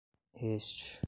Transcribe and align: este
este 0.35 0.99